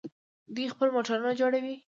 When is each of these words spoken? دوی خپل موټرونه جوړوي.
دوی 0.55 0.65
خپل 0.73 0.87
موټرونه 0.95 1.31
جوړوي. 1.39 1.75